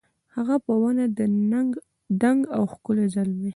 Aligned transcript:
هغه 0.35 0.55
په 0.65 0.71
ونه 0.81 1.05
دنګ 2.23 2.41
او 2.55 2.63
ښکلی 2.73 3.07
زلمی 3.13 3.49